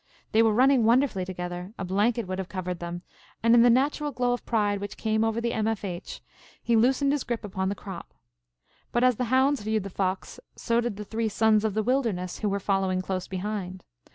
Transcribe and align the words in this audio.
They 0.31 0.41
were 0.41 0.51
running 0.51 0.83
wonderfully 0.83 1.25
together, 1.25 1.75
a 1.77 1.85
blanket 1.85 2.25
would 2.27 2.39
have 2.39 2.49
covered 2.49 2.79
them, 2.79 3.03
and 3.43 3.53
in 3.53 3.61
the 3.61 3.69
natural 3.69 4.11
glow 4.11 4.33
of 4.33 4.43
pride 4.47 4.81
which 4.81 4.97
came 4.97 5.23
over 5.23 5.39
the 5.39 5.53
M. 5.53 5.67
F. 5.67 5.85
H., 5.85 6.21
he 6.59 6.75
loosened 6.75 7.11
his 7.11 7.23
grip 7.23 7.43
upon 7.43 7.69
the 7.69 7.75
crop. 7.75 8.11
But 8.91 9.03
as 9.03 9.17
the 9.17 9.25
hounds 9.25 9.61
viewed 9.61 9.83
the 9.83 9.91
fox, 9.91 10.39
so 10.55 10.81
did 10.81 10.95
the 10.97 11.05
three 11.05 11.29
sons 11.29 11.63
of 11.63 11.75
the 11.75 11.83
wilderness 11.83 12.39
who 12.39 12.49
were 12.49 12.59
following 12.59 13.03
close 13.03 13.27
behind. 13.27 13.83